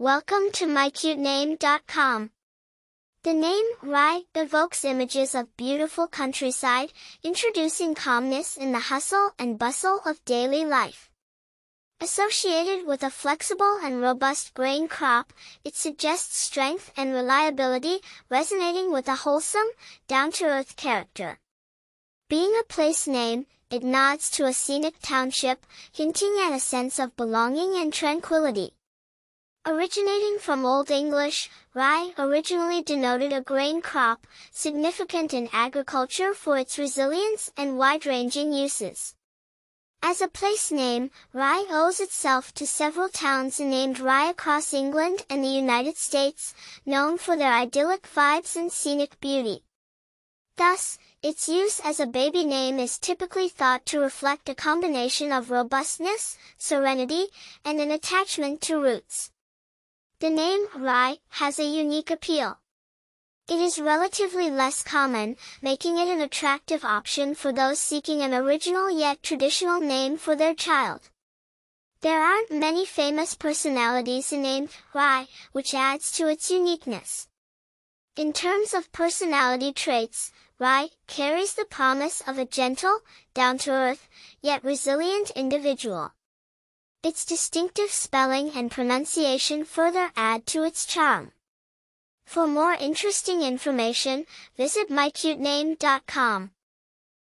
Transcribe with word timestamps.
Welcome 0.00 0.50
to 0.52 0.64
mycutename.com. 0.64 2.30
The 3.22 3.34
name 3.34 3.66
Rye 3.82 4.22
evokes 4.34 4.82
images 4.82 5.34
of 5.34 5.54
beautiful 5.58 6.06
countryside, 6.06 6.94
introducing 7.22 7.94
calmness 7.94 8.56
in 8.56 8.72
the 8.72 8.78
hustle 8.78 9.32
and 9.38 9.58
bustle 9.58 10.00
of 10.06 10.24
daily 10.24 10.64
life. 10.64 11.10
Associated 12.00 12.86
with 12.86 13.02
a 13.02 13.10
flexible 13.10 13.78
and 13.84 14.00
robust 14.00 14.54
grain 14.54 14.88
crop, 14.88 15.34
it 15.64 15.74
suggests 15.74 16.38
strength 16.38 16.90
and 16.96 17.12
reliability, 17.12 17.98
resonating 18.30 18.90
with 18.90 19.06
a 19.06 19.16
wholesome, 19.16 19.68
down-to-earth 20.08 20.76
character. 20.76 21.38
Being 22.30 22.54
a 22.58 22.72
place 22.72 23.06
name, 23.06 23.44
it 23.70 23.82
nods 23.82 24.30
to 24.30 24.46
a 24.46 24.54
scenic 24.54 24.94
township, 25.02 25.66
hinting 25.92 26.38
at 26.40 26.56
a 26.56 26.58
sense 26.58 26.98
of 26.98 27.18
belonging 27.18 27.74
and 27.76 27.92
tranquility. 27.92 28.72
Originating 29.66 30.38
from 30.38 30.64
Old 30.64 30.90
English, 30.90 31.50
rye 31.74 32.14
originally 32.16 32.82
denoted 32.82 33.30
a 33.30 33.42
grain 33.42 33.82
crop, 33.82 34.26
significant 34.50 35.34
in 35.34 35.50
agriculture 35.52 36.32
for 36.32 36.56
its 36.56 36.78
resilience 36.78 37.52
and 37.58 37.76
wide-ranging 37.76 38.54
uses. 38.54 39.14
As 40.02 40.22
a 40.22 40.28
place 40.28 40.72
name, 40.72 41.10
Rye 41.34 41.66
owes 41.70 42.00
itself 42.00 42.54
to 42.54 42.66
several 42.66 43.10
towns 43.10 43.60
named 43.60 44.00
Rye 44.00 44.30
across 44.30 44.72
England 44.72 45.26
and 45.28 45.44
the 45.44 45.48
United 45.48 45.98
States, 45.98 46.54
known 46.86 47.18
for 47.18 47.36
their 47.36 47.52
idyllic 47.52 48.08
vibes 48.08 48.56
and 48.56 48.72
scenic 48.72 49.20
beauty. 49.20 49.62
Thus, 50.56 50.98
its 51.22 51.50
use 51.50 51.80
as 51.84 52.00
a 52.00 52.06
baby 52.06 52.46
name 52.46 52.78
is 52.78 52.98
typically 52.98 53.50
thought 53.50 53.84
to 53.86 54.00
reflect 54.00 54.48
a 54.48 54.54
combination 54.54 55.32
of 55.32 55.50
robustness, 55.50 56.38
serenity, 56.56 57.26
and 57.62 57.78
an 57.78 57.90
attachment 57.90 58.62
to 58.62 58.80
roots. 58.80 59.30
The 60.20 60.28
name 60.28 60.66
Rye 60.76 61.16
has 61.30 61.58
a 61.58 61.64
unique 61.64 62.10
appeal. 62.10 62.58
It 63.48 63.58
is 63.58 63.78
relatively 63.80 64.50
less 64.50 64.82
common, 64.82 65.38
making 65.62 65.96
it 65.96 66.08
an 66.08 66.20
attractive 66.20 66.84
option 66.84 67.34
for 67.34 67.54
those 67.54 67.80
seeking 67.80 68.20
an 68.20 68.34
original 68.34 68.90
yet 68.90 69.22
traditional 69.22 69.80
name 69.80 70.18
for 70.18 70.36
their 70.36 70.54
child. 70.54 71.08
There 72.02 72.22
aren't 72.22 72.52
many 72.52 72.84
famous 72.84 73.34
personalities 73.34 74.30
named 74.30 74.68
Rye, 74.92 75.26
which 75.52 75.72
adds 75.72 76.12
to 76.12 76.28
its 76.28 76.50
uniqueness. 76.50 77.28
In 78.14 78.34
terms 78.34 78.74
of 78.74 78.92
personality 78.92 79.72
traits, 79.72 80.32
Rye 80.58 80.90
carries 81.06 81.54
the 81.54 81.64
promise 81.64 82.20
of 82.26 82.36
a 82.36 82.44
gentle, 82.44 83.00
down-to-earth, 83.32 84.06
yet 84.42 84.62
resilient 84.64 85.30
individual. 85.30 86.12
Its 87.02 87.24
distinctive 87.24 87.90
spelling 87.90 88.50
and 88.50 88.70
pronunciation 88.70 89.64
further 89.64 90.12
add 90.16 90.46
to 90.46 90.64
its 90.64 90.84
charm. 90.84 91.32
For 92.26 92.46
more 92.46 92.74
interesting 92.74 93.40
information, 93.42 94.26
visit 94.56 94.90
mycutename.com. 94.90 96.50